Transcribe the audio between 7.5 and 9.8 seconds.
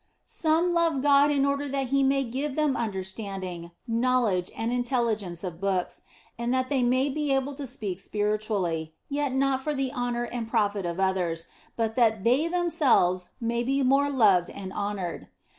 to speak spiritually, yet not for